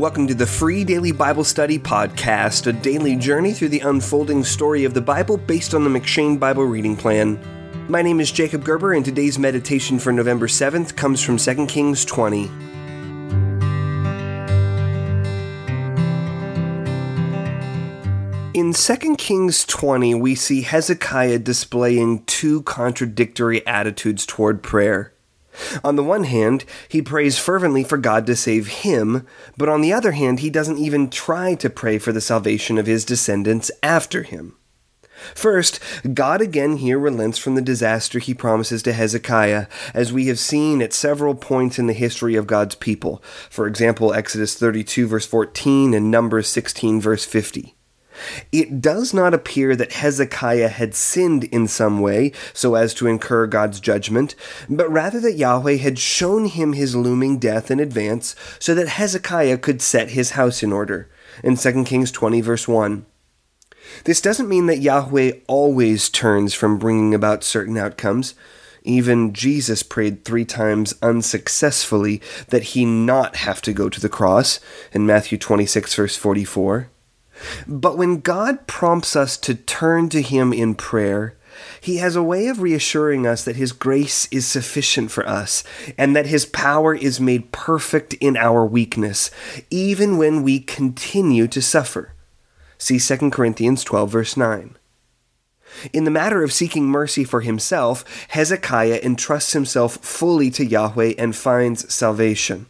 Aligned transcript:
Welcome 0.00 0.26
to 0.28 0.34
the 0.34 0.46
free 0.46 0.82
daily 0.82 1.12
Bible 1.12 1.44
study 1.44 1.78
podcast, 1.78 2.66
a 2.66 2.72
daily 2.72 3.16
journey 3.16 3.52
through 3.52 3.68
the 3.68 3.80
unfolding 3.80 4.42
story 4.42 4.86
of 4.86 4.94
the 4.94 5.02
Bible 5.02 5.36
based 5.36 5.74
on 5.74 5.84
the 5.84 5.90
M'Cheyne 5.90 6.40
Bible 6.40 6.64
reading 6.64 6.96
plan. 6.96 7.38
My 7.86 8.00
name 8.00 8.18
is 8.18 8.32
Jacob 8.32 8.64
Gerber, 8.64 8.94
and 8.94 9.04
today's 9.04 9.38
meditation 9.38 9.98
for 9.98 10.10
November 10.10 10.46
7th 10.46 10.96
comes 10.96 11.22
from 11.22 11.36
2 11.36 11.66
Kings 11.66 12.06
20. 12.06 12.44
In 18.54 18.72
2 18.72 19.16
Kings 19.16 19.66
20, 19.66 20.14
we 20.14 20.34
see 20.34 20.62
Hezekiah 20.62 21.40
displaying 21.40 22.24
two 22.24 22.62
contradictory 22.62 23.66
attitudes 23.66 24.24
toward 24.24 24.62
prayer. 24.62 25.12
On 25.84 25.96
the 25.96 26.04
one 26.04 26.24
hand, 26.24 26.64
he 26.88 27.02
prays 27.02 27.38
fervently 27.38 27.84
for 27.84 27.98
God 27.98 28.26
to 28.26 28.36
save 28.36 28.68
him, 28.68 29.26
but 29.56 29.68
on 29.68 29.80
the 29.80 29.92
other 29.92 30.12
hand, 30.12 30.40
he 30.40 30.50
doesn't 30.50 30.78
even 30.78 31.10
try 31.10 31.54
to 31.56 31.70
pray 31.70 31.98
for 31.98 32.12
the 32.12 32.20
salvation 32.20 32.78
of 32.78 32.86
his 32.86 33.04
descendants 33.04 33.70
after 33.82 34.22
him. 34.22 34.56
First, 35.34 35.80
God 36.14 36.40
again 36.40 36.78
here 36.78 36.98
relents 36.98 37.38
from 37.38 37.54
the 37.54 37.62
disaster 37.62 38.18
he 38.18 38.32
promises 38.32 38.82
to 38.84 38.92
Hezekiah, 38.92 39.66
as 39.92 40.12
we 40.12 40.26
have 40.26 40.38
seen 40.38 40.80
at 40.80 40.92
several 40.92 41.34
points 41.34 41.78
in 41.78 41.86
the 41.86 41.92
history 41.92 42.36
of 42.36 42.46
God's 42.46 42.74
people. 42.74 43.22
For 43.50 43.66
example, 43.66 44.14
Exodus 44.14 44.54
32, 44.56 45.06
verse 45.06 45.26
14, 45.26 45.94
and 45.94 46.10
Numbers 46.10 46.48
16, 46.48 47.00
verse 47.00 47.24
50. 47.24 47.74
It 48.52 48.80
does 48.80 49.14
not 49.14 49.34
appear 49.34 49.76
that 49.76 49.92
Hezekiah 49.92 50.68
had 50.68 50.94
sinned 50.94 51.44
in 51.44 51.66
some 51.66 52.00
way 52.00 52.32
so 52.52 52.74
as 52.74 52.94
to 52.94 53.06
incur 53.06 53.46
God's 53.46 53.80
judgment, 53.80 54.34
but 54.68 54.90
rather 54.90 55.20
that 55.20 55.36
Yahweh 55.36 55.76
had 55.76 55.98
shown 55.98 56.46
him 56.46 56.72
his 56.72 56.96
looming 56.96 57.38
death 57.38 57.70
in 57.70 57.80
advance 57.80 58.34
so 58.58 58.74
that 58.74 58.88
Hezekiah 58.88 59.58
could 59.58 59.82
set 59.82 60.10
his 60.10 60.30
house 60.30 60.62
in 60.62 60.72
order. 60.72 61.08
In 61.44 61.56
2 61.56 61.84
Kings 61.84 62.10
20, 62.10 62.40
verse 62.40 62.66
1. 62.66 63.06
This 64.04 64.20
doesn't 64.20 64.48
mean 64.48 64.66
that 64.66 64.78
Yahweh 64.78 65.32
always 65.46 66.08
turns 66.08 66.54
from 66.54 66.78
bringing 66.78 67.14
about 67.14 67.44
certain 67.44 67.76
outcomes. 67.76 68.34
Even 68.82 69.32
Jesus 69.32 69.82
prayed 69.82 70.24
three 70.24 70.44
times 70.44 70.94
unsuccessfully 71.02 72.22
that 72.48 72.62
he 72.62 72.84
not 72.84 73.36
have 73.36 73.60
to 73.62 73.72
go 73.72 73.88
to 73.88 74.00
the 74.00 74.08
cross 74.08 74.60
in 74.92 75.06
Matthew 75.06 75.38
26, 75.38 75.94
verse 75.94 76.16
44. 76.16 76.88
But 77.66 77.98
when 77.98 78.20
God 78.20 78.66
prompts 78.66 79.16
us 79.16 79.36
to 79.38 79.54
turn 79.54 80.08
to 80.10 80.22
Him 80.22 80.52
in 80.52 80.74
prayer, 80.74 81.36
He 81.80 81.96
has 81.98 82.16
a 82.16 82.22
way 82.22 82.48
of 82.48 82.60
reassuring 82.60 83.26
us 83.26 83.44
that 83.44 83.56
His 83.56 83.72
grace 83.72 84.28
is 84.30 84.46
sufficient 84.46 85.10
for 85.10 85.26
us 85.26 85.64
and 85.98 86.14
that 86.14 86.26
His 86.26 86.46
power 86.46 86.94
is 86.94 87.20
made 87.20 87.52
perfect 87.52 88.14
in 88.14 88.36
our 88.36 88.64
weakness, 88.64 89.30
even 89.70 90.18
when 90.18 90.42
we 90.42 90.60
continue 90.60 91.46
to 91.48 91.62
suffer. 91.62 92.14
See 92.78 92.98
2 92.98 93.30
Corinthians 93.30 93.84
12, 93.84 94.10
verse 94.10 94.36
9. 94.36 94.76
In 95.92 96.04
the 96.04 96.10
matter 96.10 96.42
of 96.42 96.52
seeking 96.52 96.86
mercy 96.86 97.24
for 97.24 97.40
himself, 97.42 98.04
Hezekiah 98.28 99.00
entrusts 99.02 99.52
himself 99.52 99.96
fully 99.96 100.50
to 100.52 100.64
Yahweh 100.64 101.14
and 101.16 101.34
finds 101.34 101.92
salvation. 101.92 102.66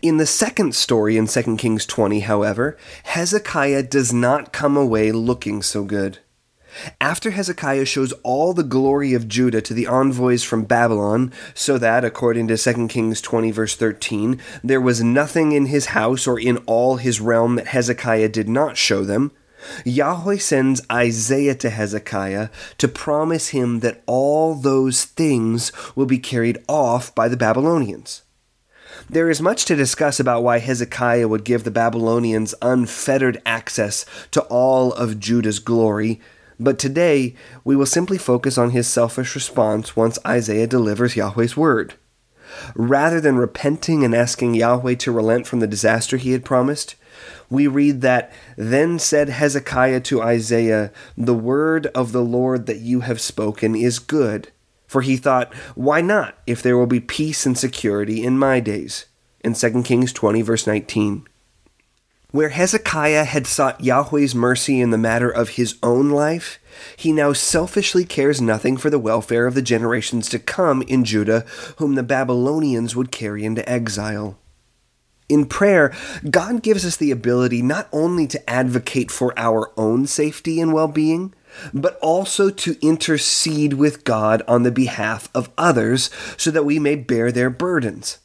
In 0.00 0.16
the 0.16 0.26
second 0.26 0.74
story 0.74 1.16
in 1.16 1.26
2 1.26 1.56
Kings 1.56 1.86
20, 1.86 2.20
however, 2.20 2.76
Hezekiah 3.04 3.84
does 3.84 4.12
not 4.12 4.52
come 4.52 4.76
away 4.76 5.12
looking 5.12 5.62
so 5.62 5.84
good. 5.84 6.18
After 7.00 7.30
Hezekiah 7.30 7.84
shows 7.84 8.12
all 8.22 8.54
the 8.54 8.62
glory 8.62 9.12
of 9.12 9.28
Judah 9.28 9.60
to 9.60 9.74
the 9.74 9.86
envoys 9.86 10.42
from 10.42 10.64
Babylon, 10.64 11.32
so 11.54 11.76
that, 11.78 12.04
according 12.04 12.48
to 12.48 12.56
2 12.56 12.88
Kings 12.88 13.20
20, 13.20 13.50
verse 13.50 13.76
13, 13.76 14.40
there 14.64 14.80
was 14.80 15.02
nothing 15.02 15.52
in 15.52 15.66
his 15.66 15.86
house 15.86 16.26
or 16.26 16.38
in 16.38 16.58
all 16.58 16.96
his 16.96 17.20
realm 17.20 17.56
that 17.56 17.68
Hezekiah 17.68 18.30
did 18.30 18.48
not 18.48 18.76
show 18.76 19.04
them, 19.04 19.32
Yahweh 19.84 20.38
sends 20.38 20.80
Isaiah 20.90 21.54
to 21.56 21.70
Hezekiah 21.70 22.48
to 22.78 22.88
promise 22.88 23.48
him 23.48 23.80
that 23.80 24.02
all 24.06 24.54
those 24.54 25.04
things 25.04 25.72
will 25.94 26.06
be 26.06 26.18
carried 26.18 26.58
off 26.68 27.14
by 27.14 27.28
the 27.28 27.36
Babylonians. 27.36 28.22
There 29.10 29.28
is 29.28 29.42
much 29.42 29.64
to 29.66 29.76
discuss 29.76 30.20
about 30.20 30.42
why 30.42 30.58
Hezekiah 30.58 31.28
would 31.28 31.44
give 31.44 31.64
the 31.64 31.70
Babylonians 31.70 32.54
unfettered 32.62 33.42
access 33.44 34.06
to 34.30 34.42
all 34.42 34.92
of 34.92 35.20
Judah's 35.20 35.58
glory, 35.58 36.20
but 36.58 36.78
today 36.78 37.34
we 37.64 37.76
will 37.76 37.86
simply 37.86 38.16
focus 38.16 38.56
on 38.56 38.70
his 38.70 38.86
selfish 38.86 39.34
response 39.34 39.96
once 39.96 40.18
Isaiah 40.26 40.66
delivers 40.66 41.16
Yahweh's 41.16 41.56
word. 41.56 41.94
Rather 42.74 43.20
than 43.20 43.36
repenting 43.36 44.04
and 44.04 44.14
asking 44.14 44.54
Yahweh 44.54 44.94
to 44.96 45.12
relent 45.12 45.46
from 45.46 45.60
the 45.60 45.66
disaster 45.66 46.16
he 46.16 46.32
had 46.32 46.44
promised, 46.44 46.94
we 47.50 47.66
read 47.66 48.00
that, 48.02 48.32
Then 48.56 48.98
said 48.98 49.28
Hezekiah 49.28 50.00
to 50.00 50.22
Isaiah, 50.22 50.92
The 51.16 51.34
word 51.34 51.86
of 51.88 52.12
the 52.12 52.22
Lord 52.22 52.66
that 52.66 52.78
you 52.78 53.00
have 53.00 53.20
spoken 53.20 53.74
is 53.74 53.98
good. 53.98 54.50
For 54.92 55.00
he 55.00 55.16
thought, 55.16 55.54
Why 55.74 56.02
not, 56.02 56.36
if 56.46 56.60
there 56.60 56.76
will 56.76 56.86
be 56.86 57.00
peace 57.00 57.46
and 57.46 57.56
security 57.56 58.22
in 58.22 58.38
my 58.38 58.60
days? 58.60 59.06
In 59.40 59.54
2 59.54 59.84
Kings 59.84 60.12
20, 60.12 60.42
verse 60.42 60.66
19. 60.66 61.26
Where 62.30 62.50
Hezekiah 62.50 63.24
had 63.24 63.46
sought 63.46 63.82
Yahweh's 63.82 64.34
mercy 64.34 64.82
in 64.82 64.90
the 64.90 64.98
matter 64.98 65.30
of 65.30 65.56
his 65.56 65.78
own 65.82 66.10
life, 66.10 66.58
he 66.94 67.10
now 67.10 67.32
selfishly 67.32 68.04
cares 68.04 68.42
nothing 68.42 68.76
for 68.76 68.90
the 68.90 68.98
welfare 68.98 69.46
of 69.46 69.54
the 69.54 69.62
generations 69.62 70.28
to 70.28 70.38
come 70.38 70.82
in 70.82 71.06
Judah, 71.06 71.46
whom 71.78 71.94
the 71.94 72.02
Babylonians 72.02 72.94
would 72.94 73.10
carry 73.10 73.46
into 73.46 73.66
exile. 73.66 74.36
In 75.26 75.46
prayer, 75.46 75.90
God 76.28 76.62
gives 76.62 76.84
us 76.84 76.98
the 76.98 77.10
ability 77.10 77.62
not 77.62 77.88
only 77.92 78.26
to 78.26 78.50
advocate 78.50 79.10
for 79.10 79.32
our 79.38 79.72
own 79.78 80.06
safety 80.06 80.60
and 80.60 80.74
well 80.74 80.88
being, 80.88 81.32
but 81.72 81.98
also 82.00 82.50
to 82.50 82.76
intercede 82.80 83.74
with 83.74 84.04
God 84.04 84.42
on 84.46 84.62
the 84.62 84.72
behalf 84.72 85.28
of 85.34 85.50
others 85.56 86.10
so 86.36 86.50
that 86.50 86.64
we 86.64 86.78
may 86.78 86.96
bear 86.96 87.30
their 87.32 87.50
burdens. 87.50 88.18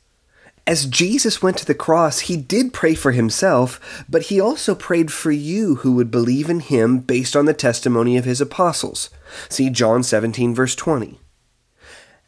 As 0.67 0.85
Jesus 0.85 1.41
went 1.41 1.57
to 1.59 1.65
the 1.65 1.73
cross, 1.73 2.19
he 2.19 2.35
did 2.35 2.73
pray 2.73 2.93
for 2.93 3.13
himself, 3.13 4.05
but 4.09 4.23
he 4.23 4.41
also 4.41 4.75
prayed 4.75 5.13
for 5.13 5.31
you 5.31 5.75
who 5.75 5.93
would 5.93 6.11
believe 6.11 6.49
in 6.49 6.59
him 6.59 6.99
based 6.99 7.37
on 7.37 7.45
the 7.45 7.53
testimony 7.53 8.17
of 8.17 8.25
his 8.25 8.41
apostles. 8.41 9.09
See 9.47 9.69
John 9.69 10.03
17, 10.03 10.53
verse 10.53 10.75
20. 10.75 11.19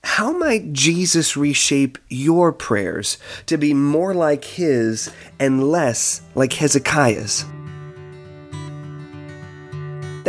How 0.03 0.31
might 0.31 0.71
Jesus 0.71 1.35
reshape 1.35 1.97
your 2.07 2.53
prayers 2.53 3.17
to 3.47 3.57
be 3.57 3.73
more 3.73 4.13
like 4.13 4.45
his 4.45 5.11
and 5.37 5.61
less 5.69 6.21
like 6.33 6.53
Hezekiah's? 6.53 7.43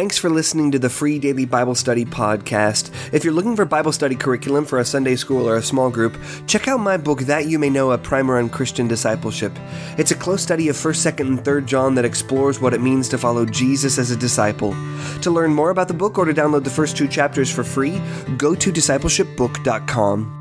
Thanks 0.00 0.16
for 0.16 0.30
listening 0.30 0.70
to 0.70 0.78
the 0.78 0.88
free 0.88 1.18
daily 1.18 1.44
Bible 1.44 1.74
study 1.74 2.06
podcast. 2.06 2.90
If 3.12 3.22
you're 3.22 3.34
looking 3.34 3.54
for 3.54 3.66
Bible 3.66 3.92
study 3.92 4.14
curriculum 4.14 4.64
for 4.64 4.78
a 4.78 4.84
Sunday 4.84 5.14
school 5.14 5.46
or 5.46 5.58
a 5.58 5.62
small 5.62 5.90
group, 5.90 6.16
check 6.46 6.68
out 6.68 6.80
my 6.80 6.96
book, 6.96 7.20
That 7.20 7.48
You 7.48 7.58
May 7.58 7.68
Know, 7.68 7.90
a 7.90 7.98
primer 7.98 8.38
on 8.38 8.48
Christian 8.48 8.88
discipleship. 8.88 9.52
It's 9.98 10.10
a 10.10 10.14
close 10.14 10.42
study 10.42 10.70
of 10.70 10.76
1st, 10.76 11.12
2nd, 11.12 11.26
and 11.26 11.38
3rd 11.40 11.66
John 11.66 11.94
that 11.96 12.06
explores 12.06 12.62
what 12.62 12.72
it 12.72 12.80
means 12.80 13.10
to 13.10 13.18
follow 13.18 13.44
Jesus 13.44 13.98
as 13.98 14.10
a 14.10 14.16
disciple. 14.16 14.74
To 15.20 15.30
learn 15.30 15.52
more 15.52 15.68
about 15.68 15.88
the 15.88 15.92
book 15.92 16.16
or 16.16 16.24
to 16.24 16.32
download 16.32 16.64
the 16.64 16.70
first 16.70 16.96
two 16.96 17.06
chapters 17.06 17.54
for 17.54 17.62
free, 17.62 18.00
go 18.38 18.54
to 18.54 18.72
discipleshipbook.com. 18.72 20.39